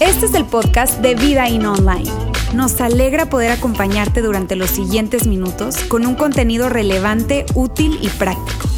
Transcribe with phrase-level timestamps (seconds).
[0.00, 2.10] Este es el podcast de Vida In Online.
[2.54, 8.69] Nos alegra poder acompañarte durante los siguientes minutos con un contenido relevante, útil y práctico.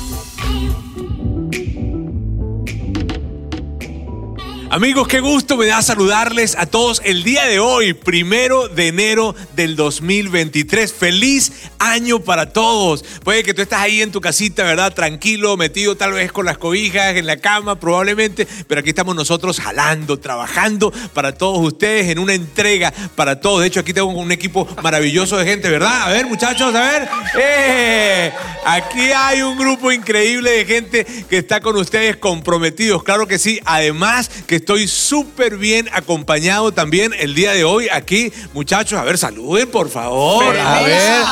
[4.72, 9.34] Amigos, qué gusto me da saludarles a todos el día de hoy, primero de enero
[9.54, 10.90] del 2023.
[10.94, 13.04] Feliz año para todos.
[13.22, 14.94] Puede que tú estás ahí en tu casita, ¿verdad?
[14.94, 19.60] Tranquilo, metido tal vez con las cobijas en la cama, probablemente, pero aquí estamos nosotros
[19.60, 23.60] jalando, trabajando para todos ustedes en una entrega para todos.
[23.60, 26.04] De hecho, aquí tengo un equipo maravilloso de gente, ¿verdad?
[26.04, 27.08] A ver, muchachos, a ver.
[27.38, 28.32] ¡Eh!
[28.64, 33.60] Aquí hay un grupo increíble de gente que está con ustedes comprometidos, claro que sí.
[33.66, 38.32] Además, que estoy súper bien acompañado también el día de hoy aquí.
[38.54, 40.56] Muchachos, a ver, saluden, por favor.
[40.56, 41.22] a ver.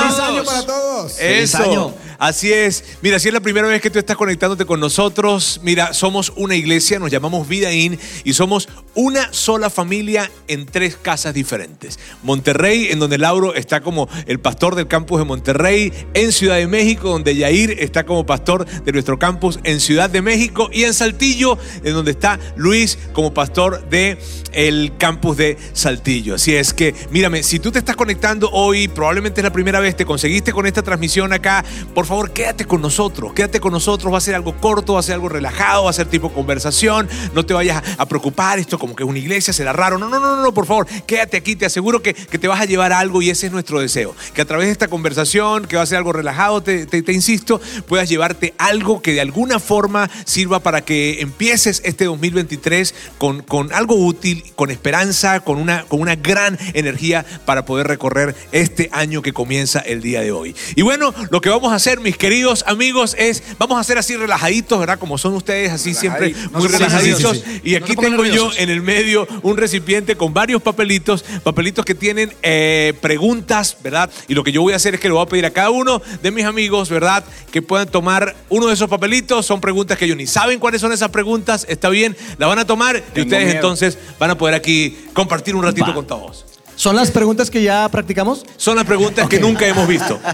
[0.00, 1.20] ¡Feliz año para todos!
[1.20, 1.94] Eso.
[2.18, 2.82] Así es.
[3.00, 6.56] Mira, si es la primera vez que tú estás conectándote con nosotros, mira, somos una
[6.56, 12.00] iglesia, nos llamamos Vida In y somos una sola familia en tres casas diferentes.
[12.24, 16.66] Monterrey, en donde Lauro está como el pastor del campus de Monterrey, en Ciudad de
[16.66, 20.94] México, donde Yair está como pastor de nuestro campus en Ciudad de México y en
[20.94, 24.18] Saltillo, en donde está Luis como pastor de
[24.52, 26.34] el campus de Saltillo.
[26.34, 29.94] Así es que, mírame, si tú te estás conectando hoy, probablemente es la primera vez,
[29.94, 34.18] te conseguiste con esta transmisión acá, por favor, quédate con nosotros, quédate con nosotros, va
[34.18, 37.44] a ser algo corto, va a ser algo relajado, va a ser tipo conversación, no
[37.44, 40.42] te vayas a preocupar, esto como que es una iglesia, será raro, no, no, no,
[40.42, 43.30] no, por favor, quédate aquí, te aseguro que, que te vas a llevar algo y
[43.30, 46.12] ese es nuestro deseo, que a través de esta conversación, que va a ser algo
[46.12, 51.20] relajado, te, te, te insisto, puedas llevarte algo que de alguna forma sirva para que
[51.20, 57.24] empieces este 2023 con, con algo útil, con esperanza, con una, con una gran energía
[57.44, 60.56] para poder recorrer este año que comienza el día de hoy.
[60.74, 64.16] Y bueno, lo que vamos a hacer, mis queridos amigos, es, vamos a hacer así
[64.16, 64.98] relajaditos, ¿verdad?
[64.98, 67.42] Como son ustedes, así siempre muy relajaditos.
[67.62, 72.32] Y aquí tengo yo en el medio un recipiente con varios papelitos, papelitos que tienen
[72.42, 74.10] eh, preguntas, ¿verdad?
[74.28, 75.70] Y lo que yo voy a hacer es que le voy a pedir a cada
[75.70, 77.24] uno de mis amigos, ¿verdad?
[77.50, 79.46] Que puedan tomar uno de esos papelitos.
[79.46, 81.66] Son preguntas que ellos ni saben cuáles son esas preguntas.
[81.68, 85.62] Está bien, la van a tomar y ustedes entonces van a poder aquí compartir un
[85.62, 85.94] ratito Va.
[85.94, 86.44] con todos.
[86.78, 88.44] ¿Son las preguntas que ya practicamos?
[88.56, 90.18] Son las preguntas que nunca hemos visto.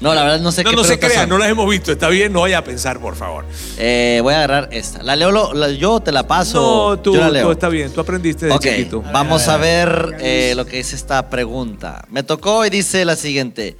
[0.00, 1.92] No, la verdad no sé No, qué no se preguntas crean, no las hemos visto.
[1.92, 3.44] Está bien, no vaya a pensar, por favor.
[3.78, 5.02] Eh, voy a agarrar esta.
[5.02, 6.90] La leo, lo- la- yo te la paso.
[6.96, 7.46] No, tú, yo la leo.
[7.46, 9.02] tú está bien, tú aprendiste de Ok, chiquito.
[9.12, 12.04] vamos a ver eh, lo que dice esta pregunta.
[12.08, 13.76] Me tocó y dice la siguiente.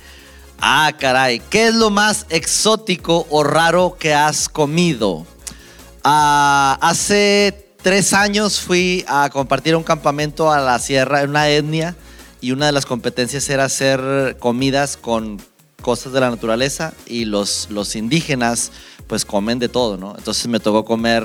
[0.61, 5.27] Ah, caray, ¿qué es lo más exótico o raro que has comido?
[6.05, 11.97] Ah, hace tres años fui a compartir un campamento a la sierra, en una etnia,
[12.41, 15.41] y una de las competencias era hacer comidas con
[15.83, 18.71] cosas de la naturaleza y los, los indígenas
[19.07, 20.15] pues comen de todo, ¿no?
[20.17, 21.25] Entonces me tocó comer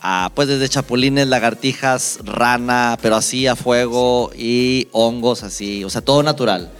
[0.00, 6.02] ah, pues desde chapulines, lagartijas, rana, pero así a fuego y hongos así, o sea,
[6.02, 6.70] todo natural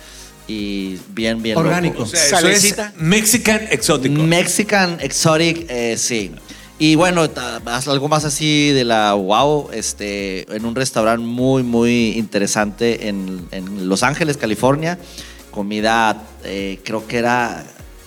[0.50, 1.68] y bien, bien loco.
[1.68, 2.02] Orgánico.
[2.02, 2.76] O sea, eso es.
[2.96, 4.20] Mexican exótico.
[4.22, 6.32] Mexican Exotic, eh, sí.
[6.80, 7.28] Y bueno,
[7.88, 13.86] algo más así de la wow, este, en un restaurante muy, muy interesante en, en
[13.86, 14.98] Los Ángeles, California.
[15.50, 17.66] Comida, eh, creo que era,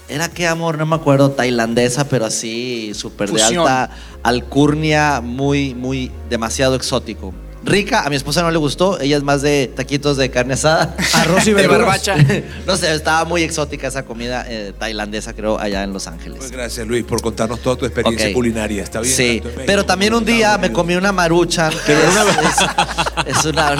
[0.10, 3.92] era qué amor, no me acuerdo, tailandesa, pero así, súper de alta
[4.24, 7.32] alcurnia, muy, muy, demasiado exótico.
[7.66, 10.96] Rica, a mi esposa no le gustó, ella es más de taquitos de carne asada.
[11.14, 11.80] Arroz y De verduras.
[12.08, 12.16] barbacha.
[12.68, 16.40] no sé, estaba muy exótica esa comida eh, tailandesa, creo, allá en Los Ángeles.
[16.40, 18.84] Pues gracias, Luis, por contarnos toda tu experiencia culinaria.
[18.84, 19.16] Está bien.
[19.16, 23.76] Sí, México pero también un día me comí una maruchan, que es, es una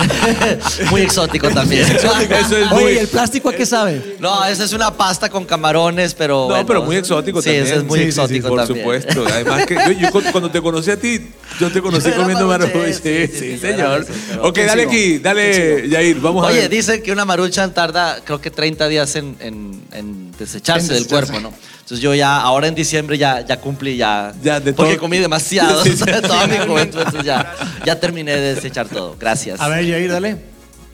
[0.90, 1.82] muy exótico también.
[1.82, 2.84] Eso es muy.
[2.84, 4.16] Oye, ¿y el plástico a qué sabe?
[4.20, 7.64] No, esa es una pasta con camarones, pero No, bueno, pero muy exótico sí, también.
[7.66, 8.78] ese es muy Sí, sí, sí, exótico por también.
[8.84, 9.24] supuesto.
[9.30, 11.30] Además que yo, yo cu- cuando te conocí a ti,
[11.60, 12.44] yo te conocí Yo comiendo.
[12.54, 14.06] Sí, sí, sí, sí, sí, señor.
[14.42, 16.70] Ok, dale aquí, dale, Yair, vamos a Oye, ver.
[16.70, 21.02] dice que una maruchan tarda, creo que 30 días en, en- en desecharse En del
[21.04, 21.32] desecharse.
[21.32, 21.56] cuerpo, ¿no?
[21.80, 24.32] Entonces yo ya, ahora en diciembre ya, ya cumplí ya.
[24.42, 26.04] Ya, de porque todo- comí demasiado, Sí, sí.
[26.22, 27.54] toda mi juventud, entonces ya,
[27.84, 29.16] ya terminé de desechar todo.
[29.20, 29.60] Gracias.
[29.60, 30.36] A ver, Jair, dale.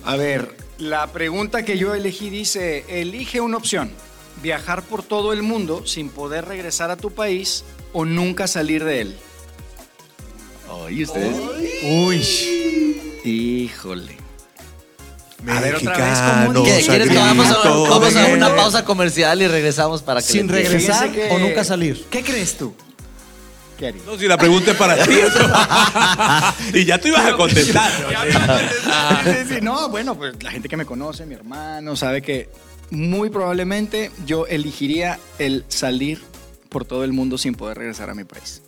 [0.05, 3.91] A ver, la pregunta que yo elegí dice, elige una opción,
[4.43, 9.01] viajar por todo el mundo sin poder regresar a tu país o nunca salir de
[9.03, 9.17] él.
[10.71, 11.37] Oye, ustedes.
[11.85, 12.23] Uy.
[13.25, 14.17] Híjole.
[15.49, 16.89] A ver, otra vez, ¿cómo ¿Qué, dice?
[16.91, 21.11] ¿Quieres que vamos a, vamos una pausa comercial y regresamos para que Sin le regresar
[21.11, 22.05] que- o nunca salir.
[22.11, 22.75] ¿Qué crees tú?
[23.79, 24.05] ¿Qué harías?
[24.05, 25.15] No, si la pregunta es para ti.
[26.79, 27.91] y ya tú ibas a contestar.
[29.49, 29.57] Sí.
[29.63, 32.49] No, bueno, pues la gente que me conoce, mi hermano, sabe que
[32.91, 36.21] muy probablemente yo elegiría el salir
[36.69, 38.63] por todo el mundo sin poder regresar a mi país.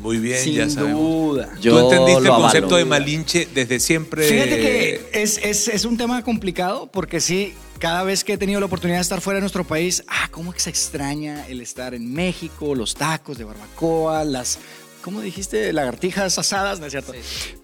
[0.00, 1.00] Muy bien, sin ya sabemos.
[1.00, 1.54] duda.
[1.60, 4.26] Yo Tú entendiste el concepto de Malinche desde siempre.
[4.26, 8.58] Fíjate que es, es- es un tema complicado porque sí, cada vez que he tenido
[8.60, 11.94] la oportunidad de estar fuera de nuestro país, ah, cómo que se extraña el estar
[11.94, 14.58] en México, los tacos de barbacoa, las,
[15.02, 15.72] ¿cómo dijiste?
[15.72, 17.12] Lagartijas asadas, ¿no es cierto?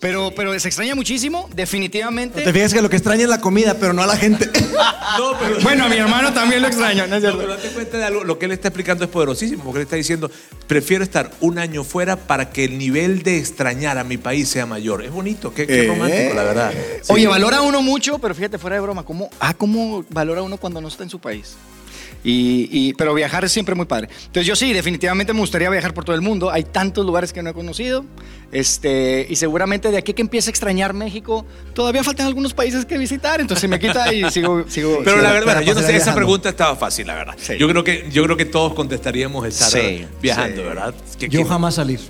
[0.00, 2.43] Pero, pero se extraña muchísimo, definitivamente.
[2.43, 4.50] Te fijas que lo que extraña es la comida, pero no a la gente.
[5.19, 7.38] No, pero, Bueno, a mi hermano también lo extraño, ¿no es no, cierto?
[7.38, 8.25] pero date cuenta de algo.
[8.25, 9.64] Lo que él está explicando es poderosísimo.
[9.64, 10.31] Porque él está diciendo:
[10.67, 14.67] prefiero estar un año fuera para que el nivel de extrañar a mi país sea
[14.67, 15.02] mayor.
[15.02, 15.88] Es bonito, qué, qué Eh.
[15.88, 16.73] romántico, la verdad.
[17.02, 17.12] Sí.
[17.12, 20.81] Oye, valora uno mucho, pero fíjate, fuera de broma, ¿cómo, ah, ¿cómo valora uno cuando
[20.81, 21.56] no está en su país?
[22.25, 24.09] Y, y- pero viajar es siempre muy padre.
[24.26, 26.50] Entonces yo sí, definitivamente me gustaría viajar por todo el mundo.
[26.50, 28.05] Hay tantos lugares que no he conocido.
[28.50, 31.44] Este, y seguramente de aquí que empiece a extrañar México,
[31.75, 33.41] todavía faltan algunos países que visitar.
[33.41, 34.65] Entonces se me quita y sigo...
[34.69, 37.35] sigo Pero sigo- la verdad, yo no sé, esa pregunta estaba fácil, la verdad.
[37.38, 37.55] Sí.
[37.59, 40.69] Yo, creo que, yo creo que todos contestaríamos estar Sí, viajando, sí.
[40.69, 40.94] ¿verdad?
[41.29, 42.00] Yo jamás salir.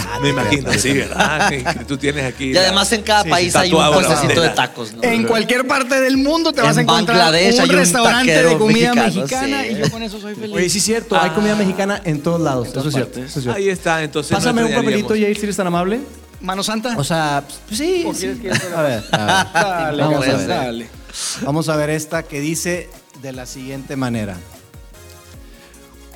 [0.00, 1.48] Ah, me imagino, sí, ¿verdad?
[1.48, 2.52] Que- tú tienes aquí.
[2.52, 5.02] Y además en cada sí, país hay un puestecito de tacos, ¿no?
[5.02, 8.42] En cualquier parte del mundo te vas a En encontrar Bangladesh un hay un restaurante
[8.42, 9.68] de comida mexicano, mexicana sí.
[9.70, 10.56] y yo con eso soy feliz.
[10.56, 12.68] Oye, sí es cierto, hay comida mexicana en todos lados.
[12.68, 13.12] Eso es cierto.
[13.12, 13.30] partes.
[13.30, 13.58] eso es cierto.
[13.58, 14.32] Ahí está, entonces.
[14.32, 16.00] no Pásame un papelito, Yair, si eres tan amable.
[16.40, 16.96] Mano Santa.
[16.96, 18.04] O sea, pues sí.
[18.06, 18.20] ¿O sí.
[18.20, 19.52] quieres que yo te la- A ver, a ver.
[19.52, 20.46] Dale, Vamos a ver.
[20.48, 20.88] dale.
[21.42, 22.88] Vamos a ver esta que dice
[23.22, 24.36] de la siguiente manera.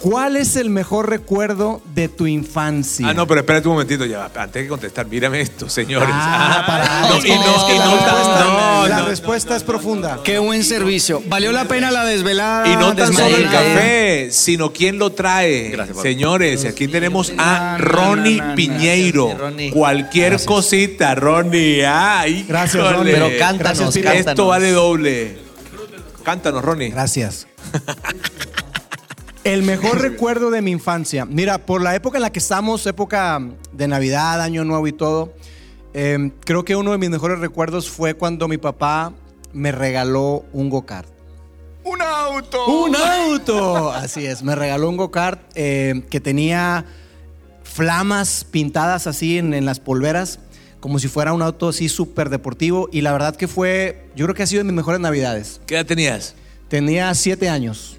[0.04, 3.08] ¿Cuál es el mejor recuerdo de tu infancia?
[3.08, 4.30] Ah, no, pero espérate un momentito ya.
[4.36, 6.10] Antes de contestar, mírame esto, señores.
[6.12, 7.08] Ah, para.
[7.08, 9.06] No, Es y que- no, no, respuesta, no, la no.
[9.06, 10.20] respuesta es profunda.
[10.22, 11.22] Qué buen servicio.
[11.26, 12.68] Valió la pena la desvelada.
[12.68, 15.70] Y no tan solo el café, sino quién lo trae.
[15.70, 16.02] Gracias.
[16.02, 19.24] Señores, aquí tenemos a Ronnie no, no, Piñeiro.
[19.28, 19.70] gracias, Ronnie.
[19.70, 21.86] Cualquier cosita, Ronnie.
[21.86, 22.92] Ay, Gracias.
[22.92, 23.14] Ronnie.
[23.14, 24.26] Pero cántanos, cántanos.
[24.26, 25.38] Esto vale doble.
[26.24, 26.90] Cántanos, Ronnie.
[26.90, 27.46] Gracias.
[29.44, 31.26] El mejor recuerdo de mi infancia.
[31.26, 33.42] Mira, por la época en la que estamos, época
[33.72, 35.34] de Navidad, Año Nuevo y todo,
[35.92, 39.12] eh, creo que uno de mis mejores recuerdos fue cuando mi papá
[39.52, 41.10] me regaló un go-kart.
[41.84, 42.66] Un auto.
[42.66, 43.92] ¡Un auto!
[43.92, 46.86] Así es, me regaló un go-kart eh, que tenía
[47.64, 50.38] flamas pintadas así en, en las polveras,
[50.80, 52.88] como si fuera un auto así súper deportivo.
[52.92, 55.60] Y la verdad que fue, yo creo que ha sido de mis mejores navidades.
[55.66, 56.34] ¿Qué edad tenías?
[56.68, 57.98] Tenía siete años.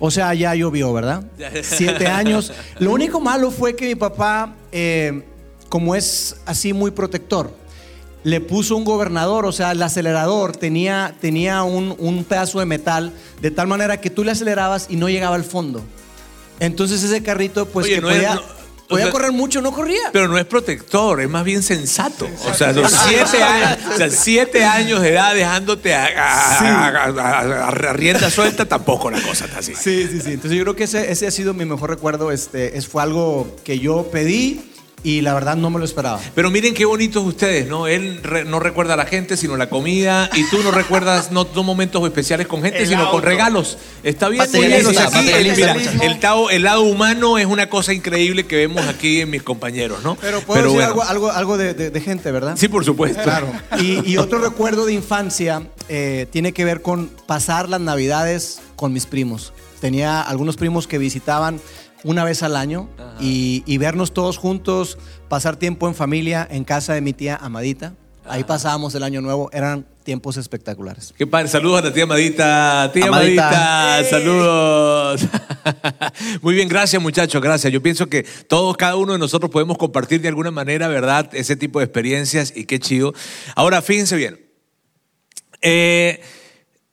[0.00, 1.22] O sea, ya llovió, ¿verdad?
[1.62, 2.52] Siete años.
[2.78, 5.22] Lo único malo fue que mi papá, eh,
[5.68, 7.54] como es así muy protector,
[8.24, 13.12] le puso un gobernador, o sea, el acelerador tenía, tenía un, un pedazo de metal,
[13.40, 15.82] de tal manera que tú le acelerabas y no llegaba al fondo.
[16.58, 18.42] Entonces ese carrito, pues Oye, que no podía, no-
[18.90, 20.00] podía sea- correr mucho, no corría.
[20.12, 22.28] Pero no es protector, es más bien sensato.
[22.46, 26.88] O sea, los siete años, o sea, siete años de edad dejándote a, a- a-
[26.88, 29.74] a- a- a rienda suelta, tampoco la cosa está así.
[29.74, 30.32] Sí, sí, sí.
[30.32, 32.30] Entonces yo creo que ese, ese ha sido mi mejor recuerdo.
[32.32, 34.69] Este, es, fue algo que yo pedí
[35.02, 36.20] y la verdad no me lo esperaba.
[36.34, 37.86] Pero miren qué bonitos ustedes, ¿no?
[37.86, 40.28] Él re- no recuerda a la gente, sino la comida.
[40.34, 43.20] Y tú no recuerdas no, no momentos especiales con gente, El sino con auto.
[43.26, 43.78] regalos.
[44.02, 44.84] Está bien, muy bien.
[44.84, 48.56] O sea, aquí, el, mira, el, tao- el lado humano es una cosa increíble que
[48.56, 50.16] vemos aquí en mis compañeros, ¿no?
[50.20, 50.88] Pero puedo decir bueno.
[50.90, 52.56] algo, algo, algo de, de- de gente, ¿verdad?
[52.58, 53.22] Sí, por supuesto.
[53.22, 53.46] Claro.
[53.80, 58.92] Y, y otro recuerdo de infancia eh, tiene que ver con pasar las navidades con
[58.92, 59.52] mis primos.
[59.80, 61.58] Tenía algunos primos que visitaban
[62.04, 62.88] una vez al año
[63.20, 64.98] y, y vernos todos juntos,
[65.28, 67.94] pasar tiempo en familia en casa de mi tía Amadita.
[68.26, 71.14] Ahí pasábamos el año nuevo, eran tiempos espectaculares.
[71.16, 71.48] Qué padre.
[71.48, 72.90] Saludos a la tía Amadita.
[72.92, 73.48] Tía Amadita.
[73.48, 75.20] Amadita, saludos.
[76.42, 77.72] Muy bien, gracias muchachos, gracias.
[77.72, 81.30] Yo pienso que todos, cada uno de nosotros podemos compartir de alguna manera, ¿verdad?
[81.32, 83.14] Ese tipo de experiencias y qué chido.
[83.54, 84.40] Ahora, fíjense bien.
[85.62, 86.20] Eh,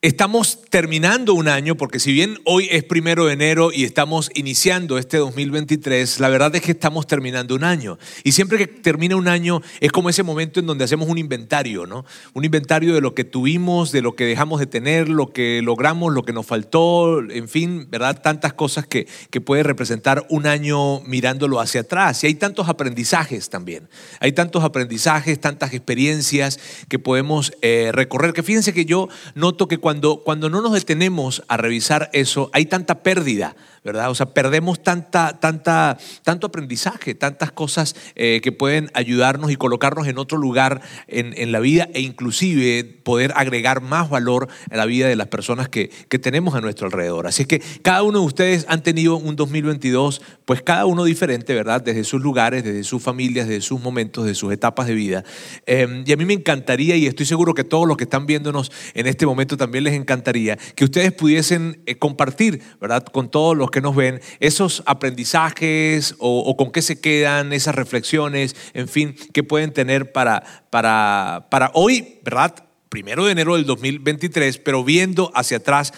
[0.08, 4.98] Estamos terminando un año, porque si bien hoy es primero de enero y estamos iniciando
[4.98, 8.00] este 2023, la verdad es que estamos terminando un año.
[8.24, 11.86] Y siempre que termina un año es como ese momento en donde hacemos un inventario,
[11.86, 12.06] ¿no?
[12.34, 16.14] Un inventario de lo que tuvimos, de lo que dejamos de tener, lo que logramos,
[16.14, 18.22] lo que nos faltó, en fin, ¿verdad?
[18.22, 22.24] Tantas cosas que, que puede representar un año mirándolo hacia atrás.
[22.24, 23.90] Y hay tantos aprendizajes también.
[24.22, 28.32] Hay tantos aprendizajes, tantas experiencias que podemos eh, recorrer.
[28.32, 32.66] Que fíjense que yo noto que cuando, cuando no nos detenemos a revisar eso, hay
[32.66, 34.10] tanta pérdida, ¿verdad?
[34.10, 40.08] O sea, perdemos tanta, tanta, tanto aprendizaje, tantas cosas eh, que pueden ayudarnos y colocarnos
[40.08, 44.86] en otro lugar en, en la vida e inclusive poder agregar más valor a la
[44.86, 47.28] vida de las personas que, que tenemos a nuestro alrededor.
[47.28, 51.54] Así es que cada uno de ustedes han tenido un 2022, pues cada uno diferente,
[51.54, 51.82] ¿verdad?
[51.84, 55.24] Desde sus lugares, desde sus familias, desde sus momentos, de sus etapas de vida.
[55.68, 58.72] Eh, y a mí me encantaría, y estoy seguro que todos los que están viéndonos
[58.96, 63.04] en este momento también también les encantaría que ustedes pudiesen eh, compartir, ¿verdad?
[63.04, 68.56] Con todos los que nos ven, esos aprendizajes o, con qué se quedan, esas reflexiones,
[68.74, 72.56] en fin, que pueden tener para, para, para hoy, ¿verdad?
[72.90, 75.94] Primero de enero del 2023, pero viendo hacia atrás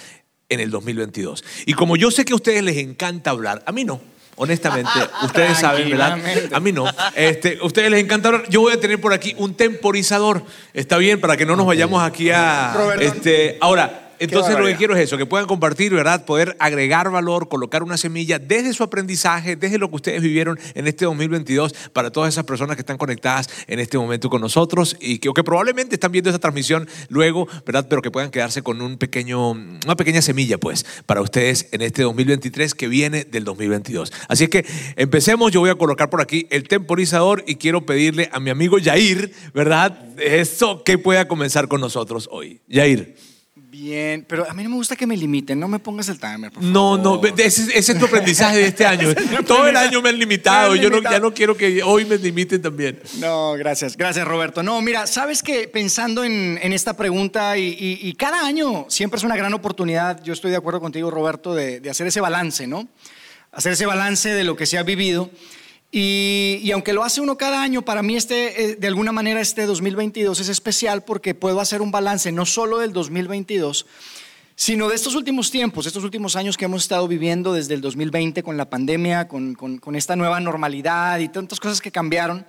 [0.49, 1.43] en el 2022.
[1.65, 4.01] Y como yo sé que a ustedes les encanta hablar, a mí no.
[4.35, 4.89] Honestamente,
[5.23, 6.17] ustedes saben, ¿verdad?
[6.53, 6.85] A mí no.
[7.13, 8.49] Este, ustedes les encanta hablar.
[8.49, 10.43] Yo voy a tener por aquí un temporizador.
[10.73, 12.73] Está bien, para que no nos vayamos aquí a.
[12.99, 16.25] Este, ahora, entonces lo que quiero es eso, que puedan compartir, ¿verdad?
[16.25, 20.87] Poder agregar valor, colocar una semilla desde su aprendizaje, desde lo que ustedes vivieron en
[20.87, 25.19] este 2022 para todas esas personas que están conectadas en este momento con nosotros y
[25.19, 27.87] que, que probablemente están viendo esta transmisión luego, ¿verdad?
[27.89, 32.03] Pero que puedan quedarse con un pequeño, una pequeña semilla, pues, para ustedes en este
[32.03, 34.11] 2023 que viene del 2022.
[34.27, 38.29] Así es que empecemos, yo voy a colocar por aquí el temporizador y quiero pedirle
[38.31, 39.97] a mi amigo Yair, ¿verdad?
[40.17, 42.59] Eso que pueda comenzar con nosotros hoy.
[42.67, 43.28] Yair.
[43.79, 46.51] Bien, pero a mí no me gusta que me limiten, no me pongas el timer,
[46.51, 49.13] por No, no, ese, es tu aprendizaje de este año.
[49.47, 52.99] Todo el año me han limitado, yo ya no quiero que hoy me limiten también.
[53.19, 54.63] No, gracias, gracias Roberto.
[54.63, 59.53] No, mira, sabes que pensando en, esta pregunta y, cada año siempre es una gran
[59.53, 62.89] oportunidad, yo estoy de acuerdo contigo Roberto, de, de hacer ese balance, ¿no?
[63.53, 65.29] Hacer ese balance de lo que se ha vivido.
[65.91, 69.65] Y, aunque lo hace uno cada año, para mí este, eh, de alguna manera este
[69.65, 73.87] 2022 es especial porque puedo hacer un balance no solo del 2022,
[74.55, 78.43] sino de estos últimos tiempos, estos últimos años que hemos estado viviendo desde el 2020
[78.43, 82.45] con la pandemia, con, con esta nueva normalidad y tantas cosas que cambiaron.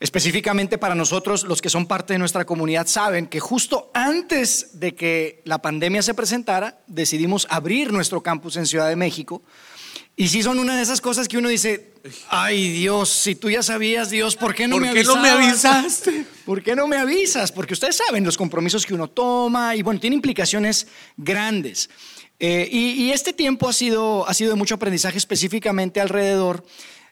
[0.00, 4.94] Específicamente para nosotros, los que son parte de nuestra comunidad saben que justo antes de
[4.94, 9.40] que la pandemia se presentara, decidimos abrir nuestro campus en Ciudad de México
[10.16, 11.92] y sí son una de esas cosas que uno dice,
[12.28, 16.24] ay Dios, si tú ya sabías, Dios, ¿por qué no me no me avisaste?
[16.44, 17.50] ¿Por qué no me avisas?
[17.50, 21.90] Porque ustedes saben los compromisos que uno toma y bueno, tiene implicaciones grandes.
[22.38, 26.64] Eh, y, este tiempo ha sido, ha sido de mucho aprendizaje específicamente alrededor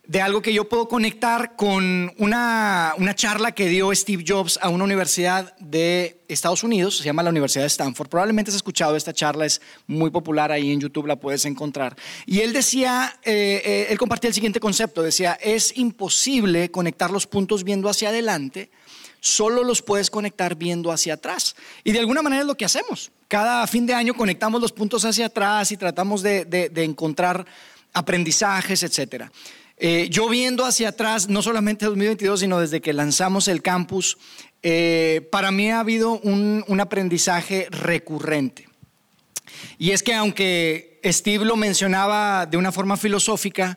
[0.04, 4.68] de algo que yo puedo conectar con una, una, charla que dio Steve Jobs a
[4.68, 8.08] una universidad de Estados Unidos, se llama la Universidad de Stanford.
[8.08, 11.96] Probablemente has escuchado esta charla, es muy popular ahí en YouTube, la puedes encontrar.
[12.26, 17.28] Y él decía, eh, eh, él compartía el siguiente concepto, decía, es imposible conectar los
[17.28, 18.70] puntos viendo hacia adelante,
[19.20, 21.54] solo los puedes conectar viendo hacia atrás.
[21.84, 23.12] Y de alguna manera es lo que hacemos.
[23.28, 27.46] Cada fin de año conectamos los puntos hacia atrás y tratamos de, de, de encontrar
[27.92, 29.30] aprendizajes, etcétera.
[29.84, 34.16] Eh, yo viendo hacia atrás, no solamente 2022, sino desde que lanzamos el campus,
[34.62, 38.68] eh, para mí ha habido un, aprendizaje recurrente.
[39.78, 43.76] Y es que aunque Steve lo mencionaba de una forma filosófica,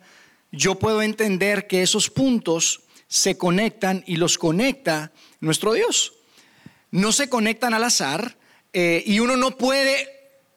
[0.51, 6.13] yo puedo entender que esos puntos se conectan y los conecta nuestro Dios.
[6.91, 8.37] No se conectan al azar
[8.73, 10.14] eh, y uno no puede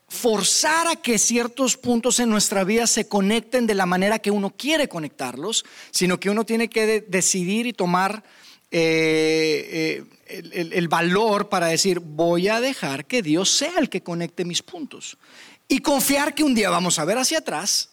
[0.08, 4.50] forzar a que ciertos puntos en nuestra vida se conecten de la manera que uno
[4.50, 8.24] quiere conectarlos, sino que uno tiene que decidir y tomar
[8.70, 14.46] eh, eh, el, valor para decir, voy a dejar que Dios sea el que conecte
[14.46, 15.18] mis puntos.
[15.68, 17.90] Y confiar que un día vamos a ver hacia atrás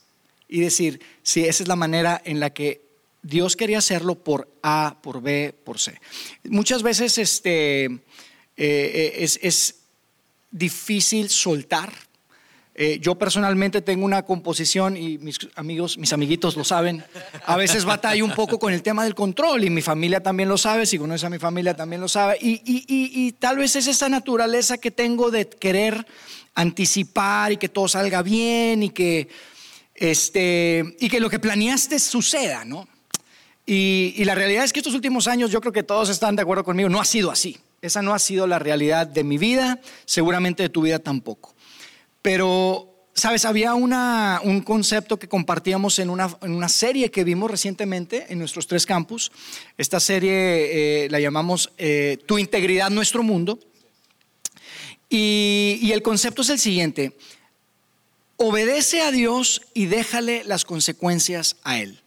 [0.47, 2.81] y decir, si esa es la manera en la que
[3.23, 5.99] Dios quería hacerlo por A, por B, por C.
[6.45, 7.85] Muchas veces este,
[8.55, 9.75] eh, es, es
[10.51, 12.04] difícil soltar
[12.77, 17.05] eh, yo personalmente tengo una composición y mis amigos, mis amiguitos lo saben.
[17.45, 20.57] A veces batallo un poco con el tema del control y mi familia también lo
[20.57, 20.85] sabe.
[20.85, 22.37] Si conoces a mi familia también lo sabe.
[22.41, 26.05] Y, tal vez es esa naturaleza que tengo de querer
[26.53, 29.29] anticipar y que todo salga bien y que,
[29.93, 32.89] este, y que lo que planeaste suceda, ¿no?
[33.65, 36.41] Y, y la realidad es que estos últimos años, yo creo que todos están de
[36.41, 37.57] acuerdo conmigo, no ha sido así.
[37.81, 41.54] Esa no ha sido la realidad de mi vida, seguramente de tu vida tampoco.
[42.25, 43.45] Pero, ¿sabes?
[43.45, 49.31] Había un concepto que compartíamos en una, serie que vimos recientemente en nuestros tres campus.
[49.77, 53.59] Esta serie eh, la llamamos eh, Tu integridad, nuestro mundo.
[55.07, 57.15] Y, y el concepto es el siguiente.
[58.37, 62.01] Obedece a Dios y déjale las consecuencias a Él.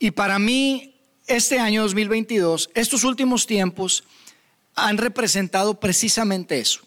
[0.00, 0.96] Y para mí,
[1.28, 4.02] este año 2022, estos últimos tiempos
[4.74, 6.80] han representado precisamente eso.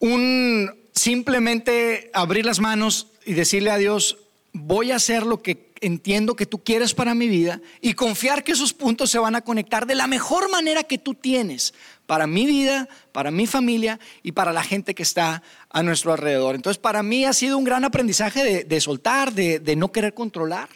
[0.00, 4.18] Un, simplemente abrir las manos y decirle a Dios,
[4.52, 8.52] voy a hacer lo que entiendo que tú quieres para mi vida y confiar que
[8.52, 11.74] esos puntos se van a conectar de la mejor manera que tú tienes
[12.06, 16.54] para mi vida, para mi familia y para la gente que está a nuestro alrededor.
[16.54, 20.68] Entonces, para mí ha sido un gran aprendizaje de, soltar, de, no querer controlar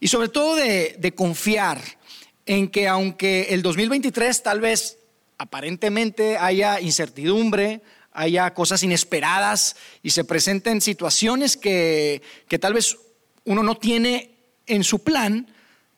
[0.00, 1.80] y sobre todo de, confiar
[2.46, 4.98] en que aunque el 2023 tal vez
[5.38, 7.80] aparentemente haya incertidumbre,
[8.12, 12.96] haya cosas inesperadas y se presenten situaciones que, que tal vez
[13.44, 14.30] uno no tiene
[14.66, 15.46] en su plan,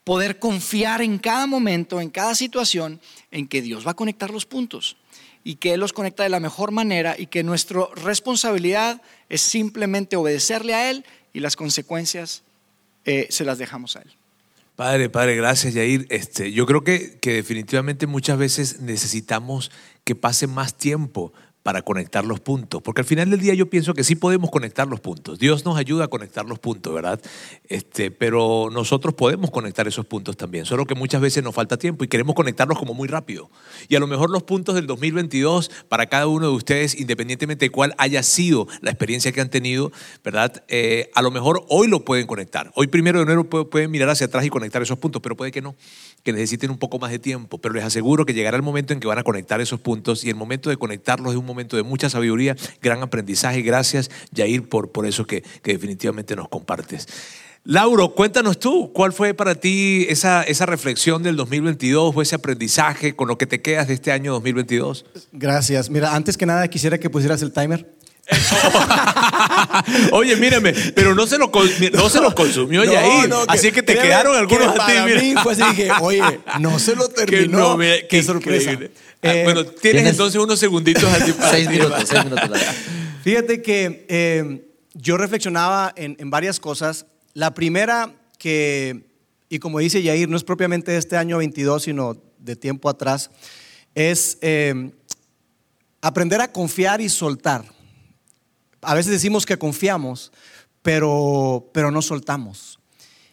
[0.04, 4.46] poder confiar en cada momento, en cada situación, en que Dios va a conectar los
[4.46, 4.96] puntos
[5.42, 10.16] y que Él los conecta de la mejor manera y que nuestra responsabilidad es simplemente
[10.16, 12.42] obedecerle a Él y las consecuencias
[13.04, 14.12] eh, se las dejamos a Él.
[14.76, 16.06] Padre, padre, gracias, Yair.
[16.10, 19.70] Este, yo creo que, que definitivamente muchas veces necesitamos
[20.02, 21.32] que pase más tiempo
[21.64, 22.82] para conectar los puntos.
[22.82, 25.38] Porque al final del día yo pienso que sí podemos conectar los puntos.
[25.38, 27.18] Dios nos ayuda a conectar los puntos, ¿verdad?
[27.70, 30.66] Este, pero nosotros podemos conectar esos puntos también.
[30.66, 33.50] Solo que muchas veces nos falta tiempo y queremos conectarlos como muy rápido.
[33.88, 37.70] Y a lo mejor los puntos del 2022 para cada uno de ustedes, independientemente de
[37.70, 39.90] cuál haya sido la experiencia que han tenido,
[40.22, 40.62] ¿verdad?
[40.68, 42.72] Eh, a lo mejor hoy lo pueden conectar.
[42.74, 45.62] Hoy primero de enero pueden mirar hacia atrás y conectar esos puntos, pero puede que
[45.62, 45.76] no,
[46.24, 47.56] que necesiten un poco más de tiempo.
[47.56, 50.28] Pero les aseguro que llegará el momento en que van a conectar esos puntos y
[50.28, 53.62] el momento de conectarlos es un momento de mucha sabiduría, gran aprendizaje.
[53.62, 57.06] Gracias, Jair, por, por eso que, definitivamente nos compartes.
[57.64, 63.16] Lauro, cuéntanos tú, ¿cuál fue para ti esa, esa reflexión del 2022 o ese aprendizaje
[63.16, 65.06] con lo que te quedas de este año 2022?
[65.32, 65.88] Gracias.
[65.88, 67.94] Mira, antes que nada quisiera que pusieras el timer.
[70.12, 71.50] Oye, mírame, pero no se lo,
[71.92, 73.30] no se lo consumió Yair.
[73.48, 74.92] así que te quedaron algunos a ti.
[75.04, 75.42] Mira.
[75.42, 76.22] Fue así, dije, oye,
[76.60, 77.76] no se lo terminó.
[78.08, 78.78] Qué, sorpresa.
[79.22, 82.50] Ah, eh, bueno, tienes, entonces unos segunditos así para seis minutos, seis minutos.
[83.24, 87.06] Fíjate que eh, yo reflexionaba en, en, varias cosas.
[87.32, 89.04] La primera que,
[89.48, 93.30] y como dice Yair, no es propiamente de este año 22, sino de tiempo atrás,
[93.94, 94.92] es eh,
[96.02, 97.64] aprender a confiar y soltar.
[98.86, 100.32] A veces decimos que confiamos,
[100.82, 102.78] pero, pero no soltamos.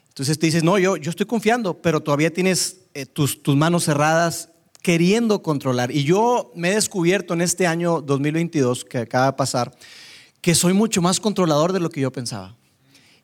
[0.10, 2.82] Entonces te dices, no, yo, yo estoy confiando, pero todavía tienes
[3.14, 4.50] tus, tus manos cerradas
[4.82, 5.92] queriendo controlar.
[5.92, 9.72] Y yo me he descubierto en este año 2022 que acaba de pasar
[10.42, 12.56] que soy mucho más controlador de lo que yo pensaba.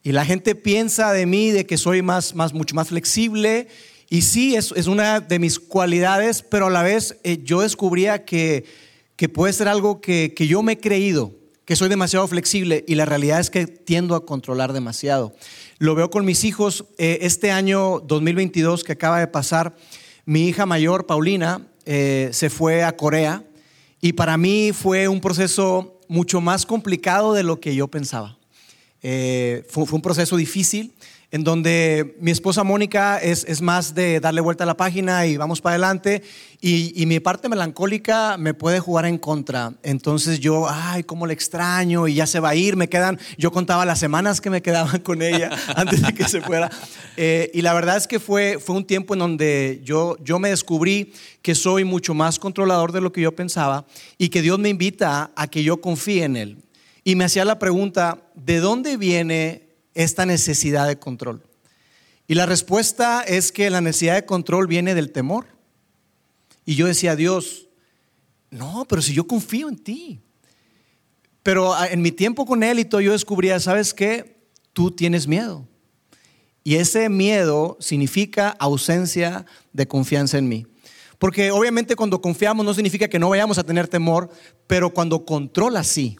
[0.04, 3.68] Y la gente piensa de mí de que soy más, más, mucho más flexible.
[4.08, 8.24] Y sí, es, es una de mis cualidades, pero a la vez eh, yo descubría
[8.24, 8.66] que,
[9.16, 11.34] que puede ser algo que, que yo me he creído,
[11.67, 15.36] que soy demasiado flexible y la realidad es que tiendo a controlar demasiado.
[15.80, 19.75] Lo veo con mis hijos eh, este año 2022 que acaba de pasar.
[20.23, 23.43] Mi hija mayor, Paulina, eh, se fue a Corea
[23.99, 28.38] y para mí fue un proceso mucho más complicado de lo que yo pensaba.
[29.03, 30.93] Eh, fue, un proceso difícil
[31.30, 35.36] en donde mi esposa Mónica es, es, más de darle vuelta a la página y
[35.36, 36.24] vamos para adelante,
[36.62, 39.74] y, y, mi parte melancólica me puede jugar en contra.
[39.84, 43.52] Entonces yo, ay, cómo le extraño, y ya se va a ir, me quedan, yo
[43.52, 46.70] contaba las semanas que me quedaban con ella antes de que se fuera.
[47.18, 50.50] Eh, y la verdad es que fue, fue un tiempo en donde yo, yo me
[50.50, 51.12] descubrí
[51.42, 53.86] que soy mucho más controlador de lo que yo pensaba
[54.18, 56.58] y que Dios me invita a que yo confíe en Él.
[57.04, 59.66] Y me hacía la pregunta, ¿de dónde viene
[59.98, 61.44] esta necesidad de control?
[62.28, 65.48] Y la respuesta es que la necesidad de control viene del temor.
[66.66, 67.68] Y yo decía, Dios,
[68.50, 70.20] no, pero si yo confío en ti.
[71.44, 74.38] Pero ah, en mi tiempo con él y todo, yo descubría, ¿sabes qué?
[74.74, 75.66] Tú tienes miedo.
[76.64, 80.68] Y ese miedo significa ausencia de confianza en mí.
[81.18, 84.30] Porque obviamente cuando confiamos no significa que no vayamos a tener temor,
[84.68, 86.18] pero cuando controla sí.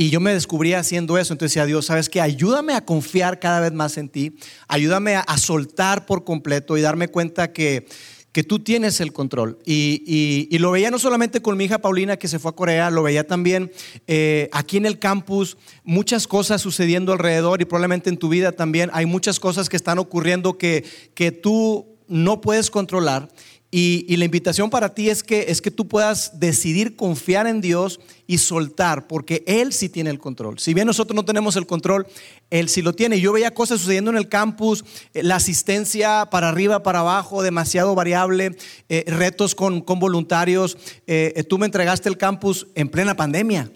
[0.00, 1.34] Y yo me descubrí haciendo eso.
[1.34, 2.20] Entonces decía, Dios, ¿sabes qué?
[2.20, 4.36] Ayúdame a confiar cada vez más en ti.
[4.68, 7.88] Ayúdame a, soltar por completo y darme cuenta que,
[8.30, 9.58] que tú tienes el control.
[9.66, 12.92] Y, y, lo veía no solamente con mi hija Paulina que se fue a Corea,
[12.92, 13.72] lo veía también
[14.06, 18.90] eh, aquí en el campus, muchas cosas sucediendo alrededor y probablemente en tu vida también
[18.92, 20.84] hay muchas cosas que están ocurriendo que,
[21.14, 23.30] que tú no puedes controlar
[23.70, 28.00] y, la invitación para ti es que, es que tú puedas decidir confiar en Dios
[28.26, 30.58] y soltar, porque Él sí tiene el control.
[30.58, 32.06] Si bien nosotros no tenemos el control,
[32.48, 33.20] Él sí lo tiene.
[33.20, 37.94] Yo veía cosas sucediendo en el campus, eh, la asistencia para arriba, para abajo, demasiado
[37.94, 38.56] variable,
[38.88, 40.78] eh, retos con, con voluntarios.
[41.06, 43.70] Eh, tú me entregaste el campus en plena pandemia.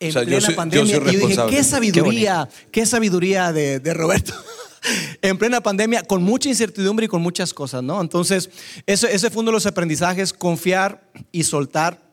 [0.00, 0.96] En plena pandemia.
[0.96, 4.34] y yo dije, qué sabiduría, qué, sabiduría de, de Roberto.
[5.22, 8.00] en plena pandemia, con mucha incertidumbre y con muchas cosas, ¿no?
[8.00, 8.50] Entonces,
[8.86, 12.10] ese, ese fue uno de los aprendizajes, confiar y soltar.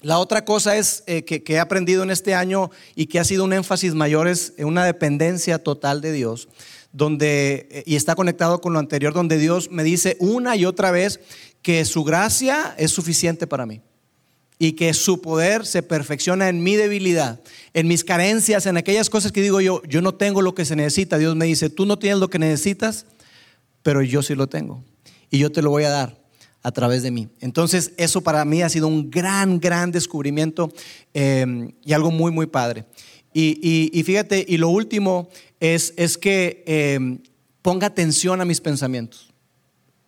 [0.00, 3.44] La otra cosa es eh, que, he aprendido en este año y que ha sido
[3.44, 6.48] un énfasis mayor es una dependencia total de Dios,
[6.92, 10.90] donde, eh, y está conectado con lo anterior, donde Dios me dice una y otra
[10.90, 11.20] vez
[11.62, 13.80] que su gracia es suficiente para mí
[14.62, 17.40] y que su poder se perfecciona en mi debilidad,
[17.74, 20.76] en mis carencias, en aquellas cosas que digo yo, yo no tengo lo que se
[20.76, 21.18] necesita.
[21.18, 23.06] Dios me dice, tú no tienes lo que necesitas,
[23.82, 24.84] pero yo sí lo tengo
[25.30, 26.22] y yo te lo voy a dar.
[26.62, 27.26] a través de mí.
[27.40, 30.72] Entonces, eso para mí ha sido un gran, gran descubrimiento
[31.12, 32.84] eh, y algo muy, muy padre.
[33.34, 37.18] Y, fíjate, y lo último es, es que eh,
[37.62, 39.32] ponga atención a mis pensamientos.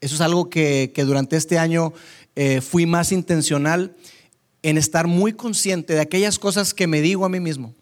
[0.01, 1.93] Eso es algo que, durante este año
[2.37, 3.97] eh, fui más intencional
[4.65, 7.75] en estar muy consciente de aquellas cosas que me digo a mí mismo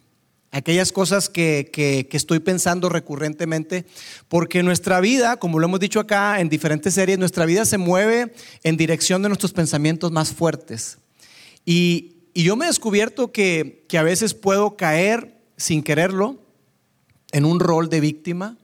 [0.55, 3.87] aquellas cosas que, que, estoy pensando recurrentemente,
[4.29, 8.35] porque nuestra vida, como lo hemos dicho acá en diferentes series, nuestra vida se mueve
[8.62, 10.99] en dirección de nuestros pensamientos más fuertes.
[11.64, 16.37] Y, y yo me he descubierto que, que a veces puedo caer sin quererlo
[17.33, 18.59] en un rol de víctima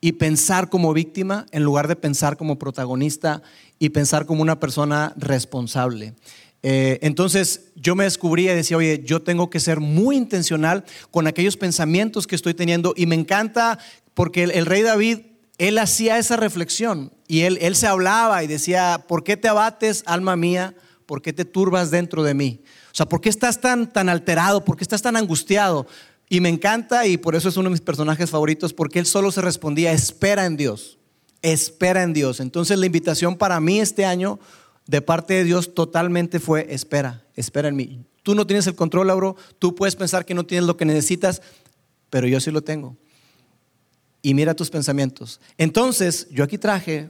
[0.00, 3.42] y pensar como víctima en lugar de pensar como protagonista
[3.78, 6.14] y pensar como una persona responsable.
[6.62, 11.26] Eh, entonces yo me descubrí y decía, oye, yo tengo que ser muy intencional con
[11.26, 13.78] aquellos pensamientos que estoy teniendo y me encanta
[14.14, 15.18] porque el, rey David,
[15.58, 20.04] él hacía esa reflexión y él, él se hablaba y decía, ¿por qué te abates,
[20.06, 20.74] alma mía?
[21.06, 22.60] ¿Por qué te turbas dentro de mí?
[22.92, 24.64] O sea, ¿por qué estás tan, tan alterado?
[24.64, 25.86] ¿Por qué estás tan angustiado?
[26.28, 29.32] Y me encanta y por eso es uno de mis personajes favoritos, porque él solo
[29.32, 30.98] se respondía, espera en Dios,
[31.42, 32.40] espera en Dios.
[32.40, 34.38] Entonces la invitación para mí este año
[34.92, 38.04] de parte de Dios totalmente fue, espera, espera en mí.
[38.22, 41.40] Tú no tienes el control, Lauro, tú puedes pensar que no tienes lo que necesitas,
[42.10, 42.94] pero yo sí lo tengo.
[44.20, 45.40] Y mira tus pensamientos.
[45.56, 47.08] Entonces, yo aquí traje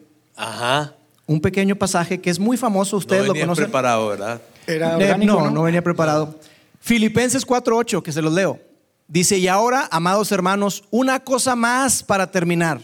[1.26, 3.64] un pequeño pasaje que es muy famoso, ustedes no lo conocen.
[3.64, 4.40] preparado, ¿verdad?
[4.64, 6.38] Era eh, no, no, venía preparado.
[6.78, 8.60] Filipenses 4:8, que se los leo.
[9.08, 12.80] Dice, "Y ahora, amados hermanos, una cosa más para terminar."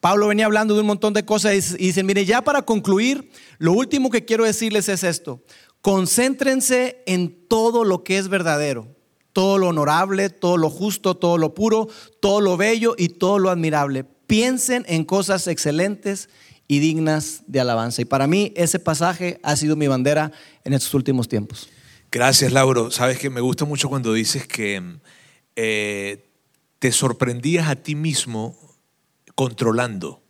[0.00, 3.72] Pablo venía hablando de un montón de cosas y dice, mire, ya para concluir, lo
[3.72, 5.42] último que quiero decirles es esto.
[5.80, 8.88] Concéntrense en todo lo que es verdadero,
[9.32, 11.88] todo lo honorable, todo lo justo, todo lo puro,
[12.20, 14.04] todo lo bello y todo lo admirable.
[14.26, 16.28] Piensen en cosas excelentes
[16.68, 18.02] y dignas de alabanza.
[18.02, 20.32] Y para mí ese pasaje ha sido mi bandera
[20.64, 21.68] en estos últimos tiempos.
[22.10, 22.90] Gracias, Lauro.
[22.90, 24.82] Sabes que me gusta mucho cuando dices que
[25.54, 26.28] eh,
[26.78, 28.56] te sorprendías a ti mismo
[29.36, 30.22] controlando,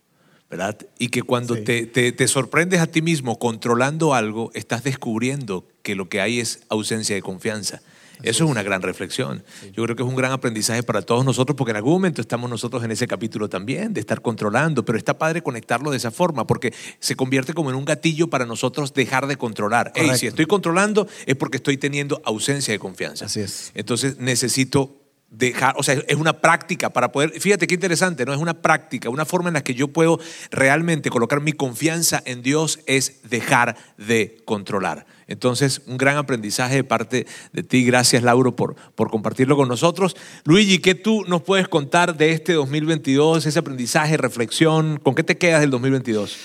[0.51, 0.77] ¿verdad?
[0.99, 6.09] Y que cuando te, te, sorprendes a ti mismo controlando algo, estás descubriendo que lo
[6.09, 7.81] que hay es ausencia de confianza.
[8.23, 9.43] Eso es una gran reflexión.
[9.73, 12.49] Yo creo que es un gran aprendizaje para todos nosotros porque en algún momento estamos
[12.49, 16.47] nosotros en ese capítulo también, de estar controlando, pero está padre conectarlo de esa forma
[16.47, 19.91] porque se convierte como en un gatillo para nosotros dejar de controlar.
[19.95, 23.25] Hey, si estoy controlando es porque estoy teniendo ausencia de confianza.
[23.25, 23.71] Así es.
[23.75, 28.33] Entonces necesito dejar, o sea, es una práctica para poder, fíjate qué interesante, ¿no?
[28.33, 30.19] Es una práctica, una forma en la que yo puedo
[30.51, 35.05] realmente colocar mi confianza en Dios es dejar de controlar.
[35.27, 37.83] Entonces, un gran aprendizaje de parte de ti.
[37.83, 40.15] Gracias, Lauro, por, por compartirlo con nosotros.
[40.45, 44.97] Luigi, ¿qué tú nos puedes contar de este 2022, ese aprendizaje, reflexión?
[45.03, 46.37] ¿Con qué te quedas del 2022?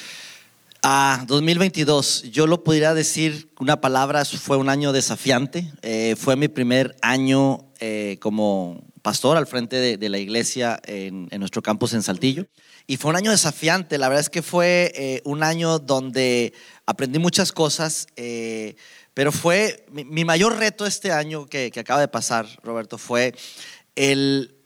[0.85, 5.73] Ah, 2022, yo lo podría decir una palabra, fue un año desafiante.
[5.83, 11.63] Eh, fue mi primer año eh, como pastor al frente de, la iglesia en, nuestro
[11.63, 12.49] campus en Saltillo.
[12.89, 16.53] Y fue un año desafiante, la verdad es que fue eh, un año donde
[16.85, 18.75] aprendí muchas cosas, eh,
[19.15, 23.37] pero fue mi, mayor reto este año que, que acaba de pasar, Roberto, fue
[23.95, 24.62] el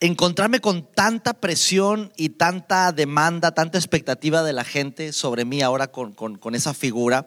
[0.00, 5.88] encontrarme con tanta presión y tanta demanda, tanta expectativa de la gente sobre mí ahora
[5.88, 7.26] con, con, esa figura.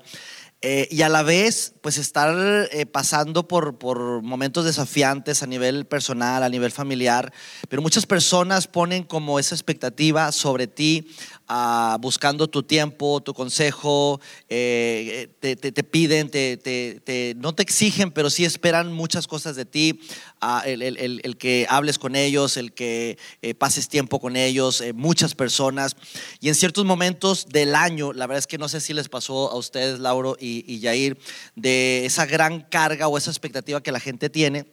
[0.64, 5.86] Eh, y a la vez, pues estar eh, pasando por, por, momentos desafiantes a nivel
[5.86, 7.34] personal, a nivel familiar,
[7.68, 11.10] pero muchas personas ponen como esa expectativa sobre ti,
[11.54, 18.30] ah, buscando tu tiempo, tu consejo, eh, te, te, piden, te, no te exigen, pero
[18.30, 20.00] sí esperan muchas cosas de ti,
[20.40, 23.18] ah, el, el, el, que hables con ellos, el que
[23.58, 25.96] pases tiempo con ellos, muchas personas.
[26.40, 29.52] Y en ciertos momentos del año, la verdad es que no sé si les pasó
[29.52, 31.16] a ustedes, Lauro, y y,
[31.56, 34.66] de esa gran carga o esa expectativa que la gente tiene.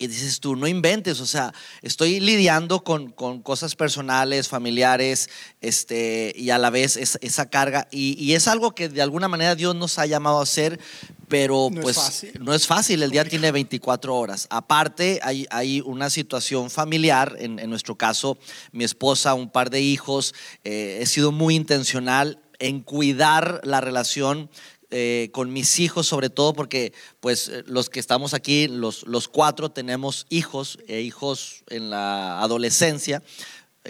[0.00, 5.28] Y dices tú, no inventes, o sea, estoy lidiando con, con cosas personales, familiares,
[5.60, 7.86] este, y a la vez esa carga.
[7.90, 10.80] Y, es algo que de alguna manera Dios nos ha llamado a hacer,
[11.28, 14.46] pero pues no es fácil, el día tiene 24 horas.
[14.48, 18.38] Aparte, hay, hay una situación familiar, en, en, nuestro caso,
[18.72, 20.34] mi esposa, un par de hijos,
[20.64, 24.48] eh, he sido muy intencional en cuidar la relación
[24.90, 29.28] eh, con mis hijos, sobre todo porque pues eh, los que estamos aquí, los, los
[29.28, 33.22] cuatro tenemos hijos, e hijos en la adolescencia,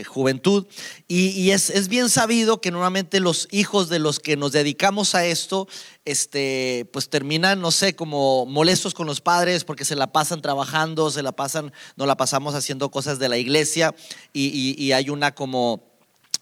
[0.06, 0.66] juventud,
[1.08, 5.26] y, es, es, bien sabido que normalmente los hijos de los que nos dedicamos a
[5.26, 5.66] esto,
[6.04, 11.10] este, pues terminan, no sé, como molestos con los padres porque se la pasan trabajando,
[11.10, 13.94] se la pasan, no la pasamos haciendo cosas de la iglesia
[14.32, 15.89] y, y hay una como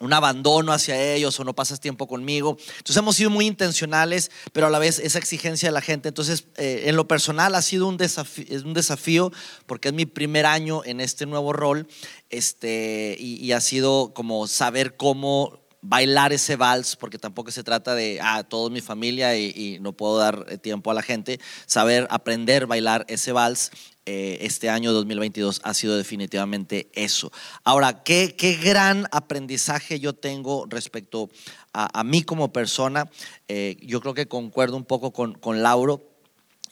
[0.00, 2.56] un abandono hacia ellos o no pasas tiempo conmigo.
[2.78, 6.08] Entonces hemos sido muy intencionales, pero a la vez esa exigencia de la gente.
[6.08, 9.32] Entonces, eh, en lo personal ha sido un desafío, un desafío
[9.66, 11.88] porque es mi primer año en este nuevo rol
[12.30, 18.18] este, y, ha sido como saber cómo bailar ese vals, porque tampoco se trata de,
[18.20, 22.06] ah, toda mi familia y, y, no puedo dar eh, tiempo a la gente, saber
[22.10, 23.70] aprender bailar ese vals
[24.10, 27.30] eh, este año 2022 ha sido definitivamente eso.
[27.62, 31.28] Ahora, ¿qué, qué gran aprendizaje yo tengo respecto
[31.74, 33.10] a, mí como persona?
[33.48, 36.08] Eh, yo creo que concuerdo un poco con, con Lauro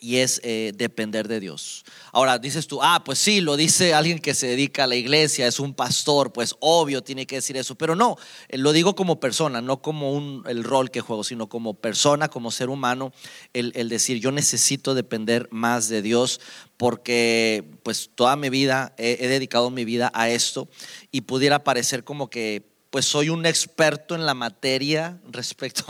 [0.00, 1.84] y es eh, depender de Dios.
[2.12, 5.46] Ahora dices tú, ah, pues sí, lo dice alguien que se dedica a la iglesia,
[5.46, 8.16] es un pastor, pues obvio tiene que decir eso, pero no,
[8.48, 12.28] eh, lo digo como persona, no como un, el rol que juego, sino como persona,
[12.28, 13.12] como ser humano,
[13.52, 16.40] el, el decir, yo necesito depender más de Dios
[16.76, 20.68] porque pues toda mi vida he, he dedicado mi vida a esto
[21.10, 25.84] y pudiera parecer como que pues soy un experto en la materia respecto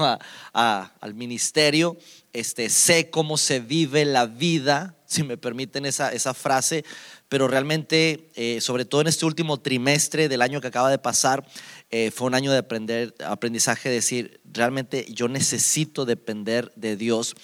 [0.52, 1.96] a, al ministerio,
[2.32, 6.84] este, sé cómo se vive la vida, si me permiten esa, esa frase,
[7.28, 11.46] pero realmente, eh, sobre todo en este último trimestre del año que acaba de pasar,
[11.92, 17.36] eh, fue un año de aprender, aprendizaje, decir, realmente yo necesito depender de Dios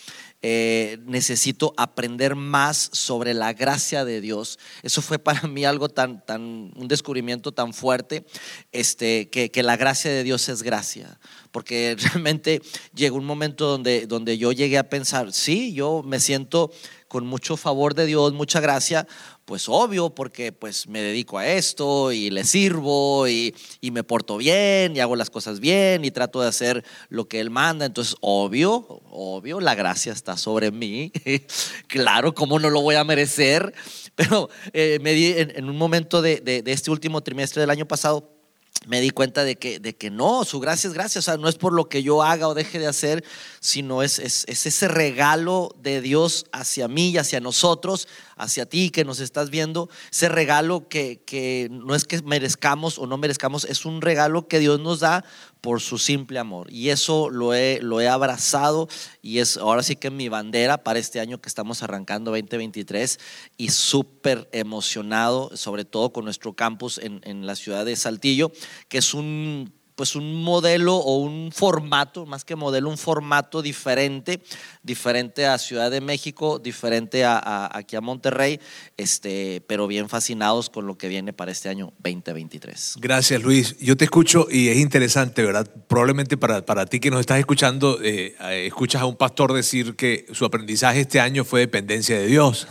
[0.43, 4.59] eh, necesito aprender más sobre la gracia de Dios.
[4.83, 8.27] Eso fue para mí algo tan, tan, un descubrimiento tan fuerte,
[8.73, 11.21] este, que, que la gracia de Dios es gracia.
[11.53, 12.61] Porque realmente
[12.93, 16.73] llegó un momento donde, donde yo llegué a pensar, sí, yo me siento
[17.13, 19.07] con mucho favor de Dios, mucha gracia,
[19.45, 24.39] pues obvio, porque pues me dedico a esto y le sirvo y, y, me porto
[24.39, 27.85] bien y hago las cosas bien y trato de hacer lo que Él manda.
[27.85, 31.13] Entonces, obvio, obvio, la gracia está sobre mí.
[31.87, 33.75] claro, ¿cómo no lo voy a merecer?
[34.15, 37.87] Pero eh, me di en, un momento de, de, de este último trimestre del año
[37.87, 38.42] pasado,
[38.87, 41.49] me di cuenta de que, de que no, su gracia es gracia, o sea, no
[41.49, 43.25] es por lo que yo haga o deje de hacer,
[43.61, 48.91] sino es, es, es, ese regalo de Dios hacia mí y hacia nosotros, hacia ti
[48.91, 53.65] que nos estás viendo, ese regalo que, que no es que merezcamos o no merezcamos,
[53.65, 55.25] es un regalo que Dios nos da
[55.63, 56.71] por su simple amor.
[56.71, 58.89] Y eso lo he, lo he abrazado
[59.23, 63.19] y es ahora sí que mi bandera para este año que estamos arrancando 2023
[63.57, 68.53] y súper emocionado, sobre todo con nuestro campus en, en la ciudad de Saltillo,
[68.89, 74.41] que es un pues un modelo o un formato, más que modelo, un formato diferente,
[74.83, 78.61] diferente a Ciudad de México, diferente a, aquí a Monterrey,
[78.97, 82.97] este, pero bien fascinados con lo que viene para este año 2023.
[83.01, 85.69] Gracias Luis, yo te escucho y es interesante, ¿verdad?
[85.89, 89.97] Probablemente para, para ti que nos estás escuchando, eh, eh, escuchas a un pastor decir
[89.97, 92.67] que su aprendizaje este año fue dependencia de Dios,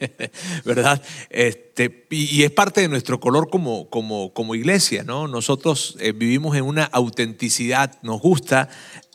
[0.64, 1.02] ¿verdad?
[1.30, 1.71] Este,
[2.10, 5.28] y, es parte de nuestro color como, como, como iglesia, ¿no?
[5.28, 8.68] Nosotros eh, vivimos en una autenticidad, nos gusta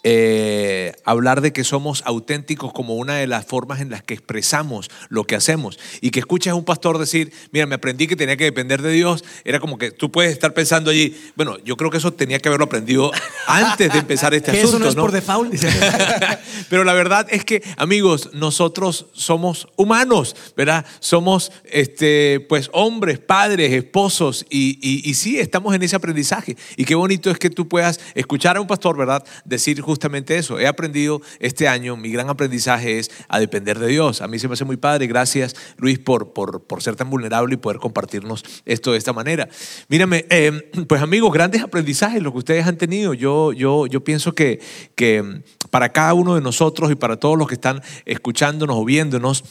[0.09, 4.89] eh, hablar de que somos auténticos como una de las formas en las que expresamos
[5.09, 5.77] lo que hacemos.
[5.99, 8.93] Y que escuches a un pastor decir, mira, me aprendí que tenía que depender de
[8.93, 12.39] Dios, era como que tú puedes estar pensando allí, bueno, yo creo que eso tenía
[12.39, 13.11] que haberlo aprendido
[13.47, 14.69] antes de empezar este asunto.
[14.69, 15.53] Eso no es por default.
[16.69, 20.85] Pero la verdad es que, amigos, nosotros somos humanos, ¿verdad?
[21.01, 26.55] Somos este, pues hombres, padres, esposos, y, y, y sí, estamos en ese aprendizaje.
[26.77, 29.21] Y qué bonito es que tú puedas escuchar a un pastor, ¿verdad?
[29.43, 29.96] Decir justamente
[30.27, 30.59] eso.
[30.59, 34.21] He aprendido este año, mi gran aprendizaje es a depender de Dios.
[34.21, 35.07] A mí se me hace muy padre.
[35.07, 39.47] Gracias, Luis, por, por, por ser tan vulnerable y poder compartirnos esto de esta manera.
[39.89, 43.13] Mírame, eh, pues amigos, grandes aprendizajes los que ustedes han tenido.
[43.13, 44.59] Yo, yo, yo pienso que,
[44.95, 49.43] que para cada uno de nosotros y para todos los que están escuchándonos o viéndonos,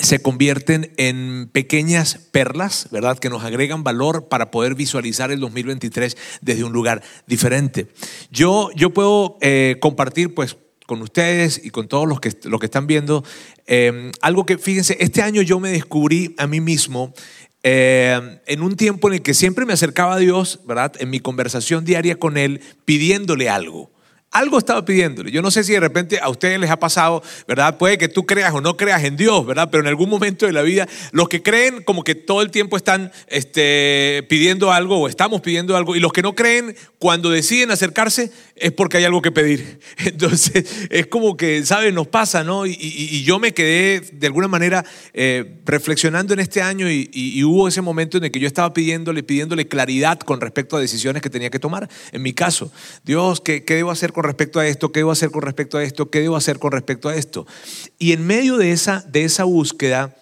[0.00, 3.18] se convierten en pequeñas perlas, ¿verdad?
[3.18, 7.88] Que nos agregan valor para poder visualizar el 2023 desde un lugar diferente.
[8.30, 12.88] Yo, yo puedo eh, compartir, pues, con ustedes y con todos los que, que están
[12.88, 13.24] viendo,
[13.68, 17.14] eh, algo que, fíjense, este año yo me descubrí a mí mismo
[17.62, 20.94] eh, en un tiempo en el que siempre me acercaba a Dios, ¿verdad?
[20.98, 23.92] En mi conversación diaria con Él, pidiéndole algo.
[24.32, 25.32] Algo estaba pidiéndole.
[25.32, 27.78] Yo no sé si de repente a ustedes les ha pasado, ¿verdad?
[27.78, 29.68] Puede que tú creas o no creas en Dios, ¿verdad?
[29.72, 32.76] Pero en algún momento de la vida, los que creen como que todo el tiempo
[32.76, 37.72] están este, pidiendo algo o estamos pidiendo algo, y los que no creen, cuando deciden
[37.72, 39.80] acercarse, es porque hay algo que pedir.
[40.04, 41.92] Entonces, es como que, ¿sabes?
[41.92, 42.66] Nos pasa, ¿no?
[42.66, 47.80] Y, yo me quedé de alguna manera eh, reflexionando en este año y, hubo ese
[47.80, 51.50] momento en el que yo estaba pidiéndole, pidiéndole claridad con respecto a decisiones que tenía
[51.50, 51.88] que tomar.
[52.12, 52.70] En mi caso,
[53.02, 54.92] Dios, ¿qué, debo hacer con respecto a esto?
[54.92, 56.10] ¿Qué debo hacer con respecto a esto?
[56.10, 57.46] ¿Qué debo hacer con respecto a esto?
[57.98, 60.16] Y en medio de esa, de esa búsqueda,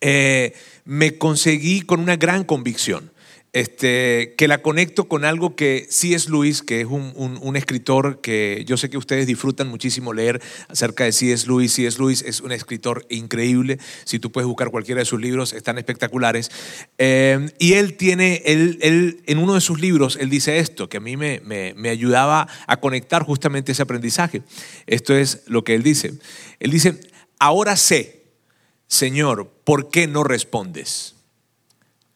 [0.00, 3.10] eh, me conseguí con una gran convicción.
[3.52, 8.20] Este, que la conecto con algo que sí es Luis, que es un, un, escritor
[8.20, 11.46] que yo sé que ustedes disfrutan muchísimo leer acerca de C.S.
[11.46, 11.72] Lewis.
[11.72, 11.98] C.S.
[11.98, 13.78] Lewis es un escritor increíble.
[14.04, 16.50] Si tú puedes buscar cualquiera de sus libros, están espectaculares.
[16.98, 20.98] Eh, y él tiene, él, él, en uno de sus libros, él dice esto, que
[20.98, 24.42] a mí me, me ayudaba a conectar justamente ese aprendizaje.
[24.86, 26.12] Esto es lo que él dice.
[26.60, 27.00] Él dice,
[27.38, 28.24] ahora sé,
[28.86, 31.17] Señor, ¿por qué no respondes?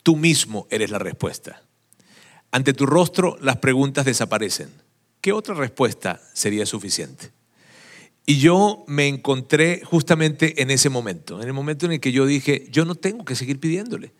[0.03, 1.63] Tú mismo eres la respuesta.
[2.51, 4.71] Ante tu rostro las preguntas desaparecen.
[5.21, 7.31] ¿Qué otra respuesta sería suficiente?
[8.27, 12.27] Y yo me encontré justamente en ese momento, en el momento en el que yo
[12.27, 14.13] dije, yo no tengo que seguir pidiéndole.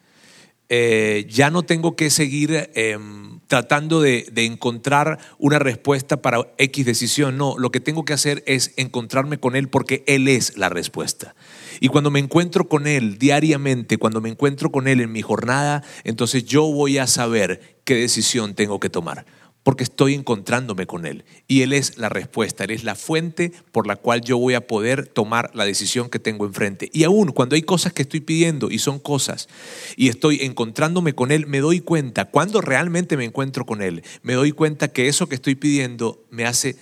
[0.75, 6.87] Eh, ya no tengo que seguir em, tratando de, de, encontrar una respuesta para X
[6.87, 7.37] decisión.
[7.37, 11.35] No, lo que tengo que hacer es encontrarme con Él porque Él es la respuesta.
[11.79, 15.85] Y cuando me encuentro con Él diariamente, cuando me encuentro con Él en mi jornada,
[16.05, 19.27] entonces yo voy a saber qué decisión tengo que tomar
[19.63, 21.25] porque estoy encontrándome con Él.
[21.47, 24.67] Y Él es la respuesta, Él es la fuente por la cual yo voy a
[24.67, 26.91] poder tomar la decisión que tengo enfrente.
[26.93, 29.49] Y aún cuando hay cosas que estoy pidiendo y son cosas,
[29.97, 34.35] y estoy encontrándome con Él, me doy cuenta, cuando realmente me encuentro con Él, me
[34.35, 36.77] doy cuenta que eso que estoy pidiendo me hace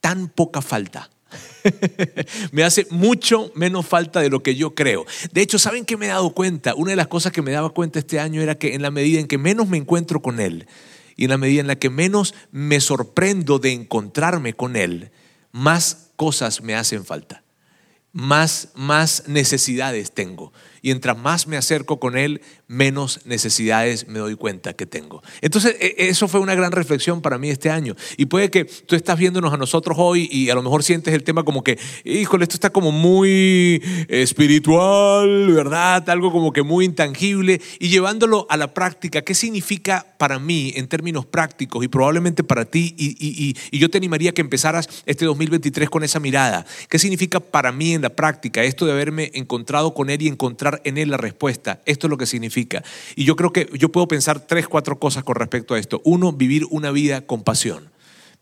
[0.00, 1.10] tan poca falta.
[2.52, 5.06] me hace mucho menos falta de lo que yo creo.
[5.32, 6.74] De hecho, ¿saben qué me he dado cuenta?
[6.74, 9.20] Una de las cosas que me daba cuenta este año era que en la medida
[9.20, 10.66] en que menos me encuentro con Él,
[11.20, 15.10] y en la medida en la que menos me sorprendo de encontrarme con Él,
[15.52, 17.44] más cosas me hacen falta,
[18.14, 20.50] más, más necesidades tengo
[20.82, 25.22] y entre más me acerco con Él, menos necesidades me doy cuenta que tengo.
[25.40, 27.96] Entonces, e, eso fue una gran reflexión para mí este año.
[28.16, 31.24] Y puede que tú estás viéndonos a nosotros hoy y a lo mejor sientes el
[31.24, 36.08] tema como que, híjole, esto está como muy espiritual, ¿verdad?
[36.10, 37.60] Algo como que muy intangible.
[37.78, 42.64] Y llevándolo a la práctica, ¿qué significa para mí en términos prácticos y probablemente para
[42.64, 42.94] ti?
[42.96, 46.66] Y, y yo te animaría a que empezaras este 2023 con esa mirada.
[46.88, 50.69] ¿Qué significa para mí en la práctica esto de haberme encontrado con Él y encontrar
[50.84, 51.80] en Él la respuesta.
[51.86, 52.82] Esto es lo que significa.
[53.16, 56.00] Y yo creo que yo puedo pensar tres, cuatro cosas con respecto a esto.
[56.04, 57.90] Uno, vivir una vida con pasión.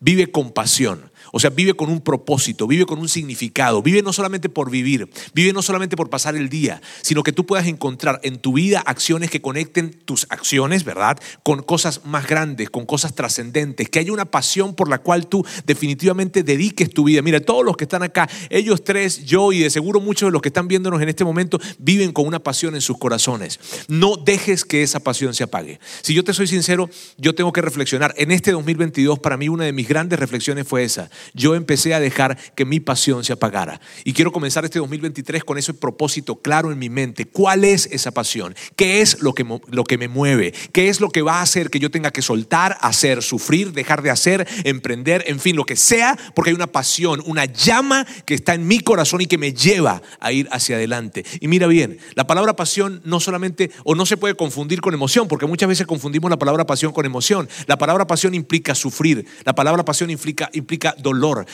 [0.00, 1.10] Vive con pasión.
[1.32, 5.08] O sea, vive con un propósito, vive con un significado, vive no solamente por vivir,
[5.34, 8.80] vive no solamente por pasar el día, sino que tú puedas encontrar en tu vida
[8.80, 11.18] acciones que conecten tus acciones, ¿verdad?
[11.42, 15.44] Con cosas más grandes, con cosas trascendentes, que haya una pasión por la cual tú
[15.66, 17.22] definitivamente dediques tu vida.
[17.22, 20.42] Mira, todos los que están acá, ellos tres, yo y de seguro muchos de los
[20.42, 23.58] que están viéndonos en este momento, viven con una pasión en sus corazones.
[23.88, 25.80] No dejes que esa pasión se apague.
[26.02, 28.14] Si yo te soy sincero, yo tengo que reflexionar.
[28.16, 32.00] En este 2022, para mí una de mis grandes reflexiones fue esa yo empecé a
[32.00, 33.80] dejar que mi pasión se apagara.
[34.04, 37.26] Y quiero comenzar este 2023 con ese propósito claro en mi mente.
[37.26, 38.54] ¿Cuál es esa pasión?
[38.76, 40.52] ¿Qué es lo que, lo que me mueve?
[40.72, 44.02] ¿Qué es lo que va a hacer que yo tenga que soltar, hacer, sufrir, dejar
[44.02, 46.18] de hacer, emprender, en fin, lo que sea?
[46.34, 50.02] Porque hay una pasión, una llama que está en mi corazón y que me lleva
[50.20, 51.24] a ir hacia adelante.
[51.40, 55.28] Y mira bien, la palabra pasión no solamente, o no se puede confundir con emoción,
[55.28, 57.48] porque muchas veces confundimos la palabra pasión con emoción.
[57.66, 61.07] La palabra pasión implica sufrir, la palabra pasión implica, implica dolor.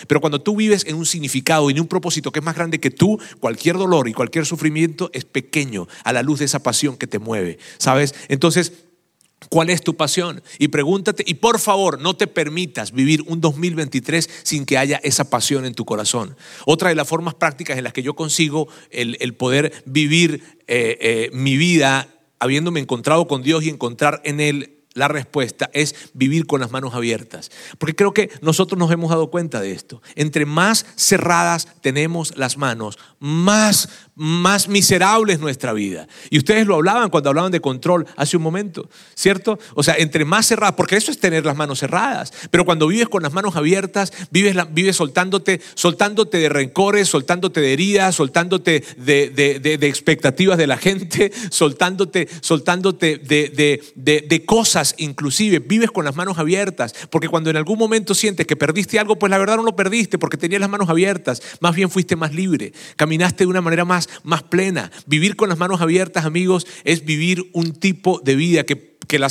[0.06, 2.80] Pero cuando tú vives en un significado y en un propósito que es más grande
[2.80, 6.96] que tú, cualquier dolor y cualquier sufrimiento es pequeño a la luz de esa pasión
[6.96, 7.58] que te mueve.
[7.78, 8.14] ¿Sabes?
[8.28, 8.72] Entonces,
[9.50, 10.42] ¿Cuál es tu pasión?
[10.58, 15.28] Y pregúntate, y por favor, no te permitas vivir un 2023 sin que haya esa
[15.28, 16.36] pasión en tu corazón.
[16.64, 21.30] Otra de las formas prácticas en las que yo consigo el, poder vivir eh, eh,
[21.32, 26.60] mi vida habiéndome encontrado con Dios y encontrar en Él la respuesta es vivir con
[26.60, 27.50] las manos abiertas.
[27.78, 30.00] Porque creo que nosotros nos hemos dado cuenta de esto.
[30.14, 36.06] Entre más cerradas tenemos las manos, más más miserable es nuestra vida.
[36.30, 39.58] Y ustedes lo hablaban cuando hablaban de control hace un momento, ¿cierto?
[39.74, 43.08] O sea, entre más cerradas, porque eso es tener las manos cerradas, pero cuando vives
[43.08, 49.30] con las manos abiertas, vives, vives soltándote, soltándote de rencores, soltándote de heridas, soltándote de,
[49.30, 56.94] de, expectativas de la gente, soltándote, soltándote de, cosas inclusive, vives con las manos abiertas,
[57.10, 60.18] porque cuando en algún momento sientes que perdiste algo, pues la verdad no lo perdiste
[60.18, 64.03] porque tenías las manos abiertas, más bien fuiste más libre, caminaste de una manera más
[64.22, 64.90] más, plena.
[65.06, 69.28] Vivir con las manos abiertas, amigos, es vivir un tipo de vida que que la,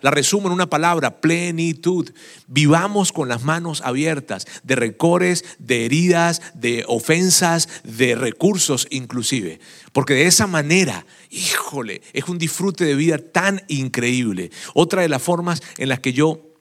[0.00, 2.10] la, resumo en una palabra, plenitud.
[2.46, 9.60] Vivamos con las manos abiertas de recores, de heridas, de ofensas, de recursos inclusive.
[9.92, 14.50] Porque de esa manera, híjole, es un disfrute de vida tan increíble.
[14.74, 16.53] Otra de las formas en las que yo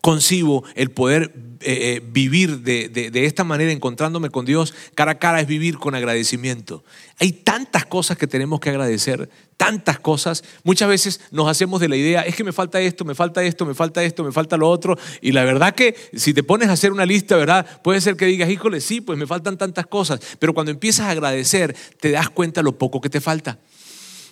[0.00, 1.32] concibo el poder
[1.62, 5.76] eh, eh, vivir de, de, esta manera, encontrándome con Dios cara a cara, es vivir
[5.76, 6.82] con agradecimiento.
[7.18, 9.28] Hay tantas cosas que tenemos que agradecer,
[9.58, 10.42] tantas cosas.
[10.64, 13.66] Muchas veces nos hacemos de la idea, es que me falta esto, me falta esto,
[13.66, 14.96] me falta esto, me falta lo otro.
[15.20, 17.66] Y la verdad que si te pones a hacer una lista, ¿verdad?
[17.82, 20.20] Puede ser que digas, híjole, sí, pues me faltan tantas cosas.
[20.38, 23.58] Pero cuando empiezas a agradecer, te das cuenta lo poco que te falta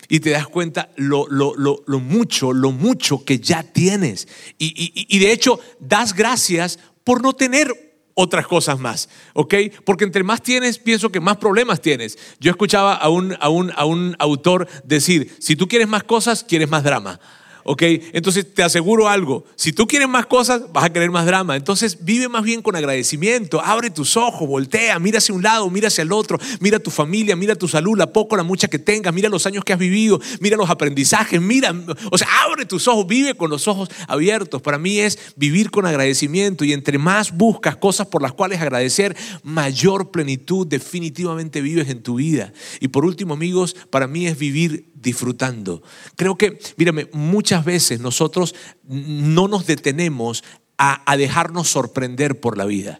[0.09, 4.27] y te das cuenta lo, lo, lo, mucho, lo mucho que ya tienes.
[4.57, 7.71] Y, y, de hecho, das gracias por no tener
[8.15, 9.53] otras cosas más, ¿ok?
[9.85, 12.17] Porque entre más tienes, pienso que más problemas tienes.
[12.39, 16.43] Yo escuchaba a un, a un, a un autor decir, si tú quieres más cosas,
[16.43, 17.19] quieres más drama.
[17.69, 17.83] ¿Ok?
[18.13, 21.55] Entonces te aseguro algo, si tú quieres más cosas, vas a querer más drama.
[21.55, 25.89] Entonces vive más bien con agradecimiento, abre tus ojos, voltea, mira hacia un lado, mira
[25.89, 29.13] hacia el otro, mira tu familia, mira tu salud, la poco, la mucha que tengas,
[29.13, 31.71] mira los años que has vivido, mira los aprendizajes, mira,
[32.09, 34.63] o sea, abre tus ojos, vive con los ojos abiertos.
[34.63, 39.15] Para mí es vivir con agradecimiento y entre más buscas cosas por las cuales agradecer,
[39.43, 42.51] mayor plenitud definitivamente vives en tu vida.
[42.79, 45.81] Y por último, amigos, para mí es vivir disfrutando.
[46.15, 50.43] Creo que, mírame, muchas veces nosotros no nos detenemos
[50.77, 52.99] a, a dejarnos sorprender por la vida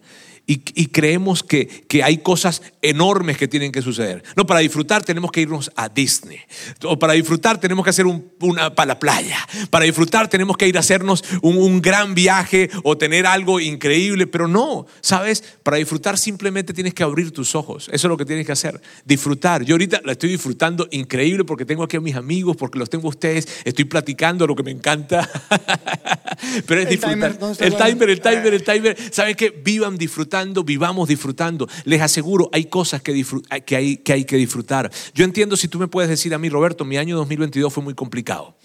[0.51, 4.23] y, creemos que, que, hay cosas enormes que tienen que suceder.
[4.35, 6.39] No, para disfrutar tenemos que irnos a Disney.
[6.85, 9.37] O para disfrutar tenemos que hacer una para la playa.
[9.69, 14.25] Para disfrutar tenemos que ir a hacernos un, un, gran viaje o tener algo increíble.
[14.25, 15.43] Pero no, ¿sabes?
[15.61, 17.87] Para disfrutar simplemente tienes que abrir tus ojos.
[17.93, 18.81] Eso es lo que tienes que hacer.
[19.05, 19.63] Disfrutar.
[19.63, 23.05] Yo ahorita la estoy disfrutando increíble porque tengo aquí a mis amigos, porque los tengo
[23.05, 23.47] a ustedes.
[23.65, 25.29] Estoy platicando lo que me encanta.
[26.65, 27.37] Pero es disfrutar.
[27.59, 28.97] el timer, el timer, el timer.
[29.11, 29.51] ¿Saben qué?
[29.51, 29.95] Vivan
[30.65, 31.67] vivamos disfrutando.
[31.85, 33.25] Les aseguro, hay cosas que,
[33.65, 34.91] que, hay, que hay que disfrutar.
[35.13, 37.93] Yo entiendo si tú me puedes decir a mí, Roberto, mi año 2022 fue muy
[37.93, 38.55] complicado.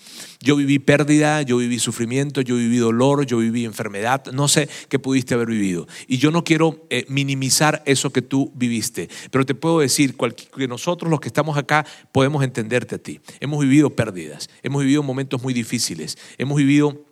[0.40, 4.98] Yo viví pérdida, yo viví sufrimiento, yo viví dolor, yo viví enfermedad, no sé qué
[4.98, 5.86] pudiste haber vivido.
[6.06, 10.16] Y yo no quiero eh, minimizar eso que tú viviste, pero te puedo decir
[10.56, 13.20] que nosotros los que estamos acá podemos entenderte a ti.
[13.40, 17.04] Hemos vivido pérdidas, hemos vivido momentos muy difíciles, hemos vivido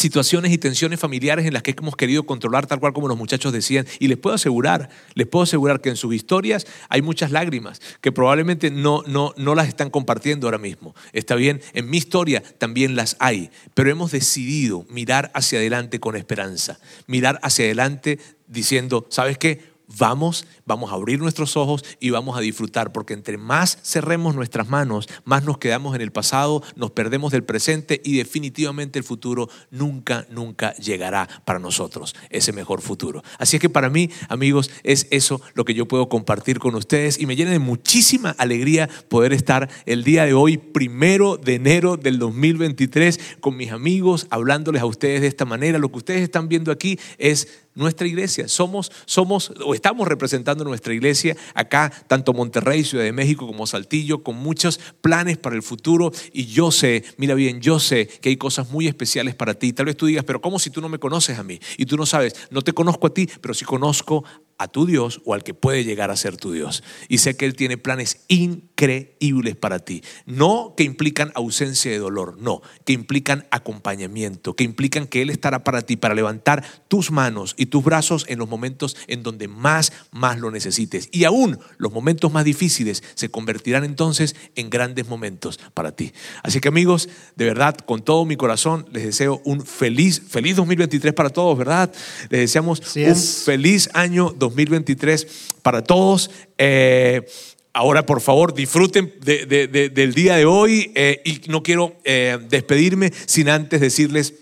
[0.00, 3.52] situaciones y tensiones familiares en las que hemos querido controlar, tal cual como los muchachos
[3.52, 3.86] decían.
[3.98, 8.12] Y les puedo asegurar, les puedo asegurar que en sus historias hay muchas lágrimas que
[8.12, 10.94] probablemente no, no, no las están compartiendo ahora mismo.
[11.12, 16.16] Está bien, en mi historia también las hay, pero hemos decidido mirar hacia adelante con
[16.16, 19.77] esperanza, mirar hacia adelante diciendo, ¿sabes qué?
[19.96, 24.68] Vamos, vamos a abrir nuestros ojos y vamos a disfrutar, porque entre más cerremos nuestras
[24.68, 29.48] manos, más nos quedamos en el pasado, nos perdemos del presente y definitivamente el futuro
[29.70, 33.22] nunca, nunca llegará para nosotros, ese mejor futuro.
[33.38, 37.18] Así es que para mí, amigos, es eso lo que yo puedo compartir con ustedes
[37.18, 41.96] y me llena de muchísima alegría poder estar el día de hoy, primero de enero
[41.96, 45.78] del 2023, con mis amigos, hablándoles a ustedes de esta manera.
[45.78, 48.48] Lo que ustedes están viendo aquí es nuestra iglesia.
[48.48, 54.22] Somos, somos o estamos representando nuestra iglesia acá, tanto Monterrey, Ciudad de México como Saltillo,
[54.22, 56.12] con muchos planes para el futuro.
[56.32, 59.72] Y yo sé, mira bien, yo sé que hay cosas muy especiales para ti.
[59.72, 61.58] Tal vez tú digas, pero ¿cómo si tú no me conoces a mí?
[61.76, 64.24] Y tú no sabes, no te conozco a ti, pero sí conozco
[64.58, 66.82] a tu Dios o al que puede llegar a ser tu Dios.
[67.08, 70.02] Y sé que Él tiene planes increíbles para ti.
[70.26, 75.62] No que implican ausencia de dolor, no, que implican acompañamiento, que implican que Él estará
[75.62, 79.92] para ti, para levantar tus manos y tus brazos en los momentos en donde más,
[80.10, 81.08] más lo necesites.
[81.12, 86.12] Y aún los momentos más difíciles se convertirán entonces en grandes momentos para ti.
[86.42, 91.14] Así que amigos, de verdad, con todo mi corazón, les deseo un feliz, feliz 2023
[91.14, 91.92] para todos, ¿verdad?
[92.28, 95.26] Les deseamos un feliz año 2023 2023
[95.62, 96.30] para todos.
[96.56, 97.26] Eh,
[97.72, 103.48] ahora, por favor, disfruten del día de hoy eh, y no quiero eh, despedirme sin
[103.48, 104.34] antes decirles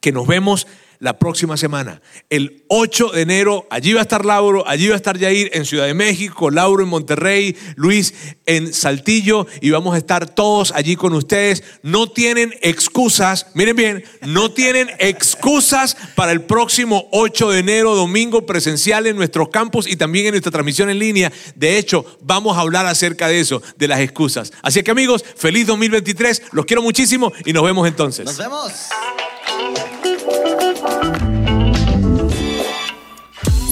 [0.00, 0.66] que nos vemos
[1.02, 2.00] la próxima semana.
[2.30, 5.64] El 8 de enero, allí va a estar Lauro, allí va a estar Yair en
[5.66, 8.14] Ciudad de México, Lauro en Monterrey, Luis
[8.46, 11.64] en Saltillo y vamos a estar todos allí con ustedes.
[11.82, 18.46] No tienen excusas, miren bien, no tienen excusas para el próximo 8 de enero, domingo
[18.46, 21.32] presencial en nuestros campus y también en nuestra transmisión en línea.
[21.56, 24.52] De hecho, vamos a hablar acerca de eso, de las excusas.
[24.62, 28.24] Así que amigos, feliz 2023, los quiero muchísimo y nos vemos entonces.
[28.24, 28.72] Nos vemos.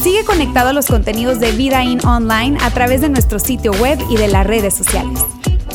[0.03, 3.99] Sigue conectado a los contenidos de Vida In Online a través de nuestro sitio web
[4.09, 5.21] y de las redes sociales.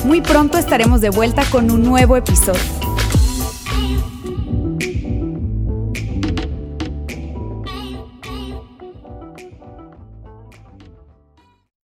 [0.03, 2.84] Muy pronto estaremos de vuelta con un nuevo episodio.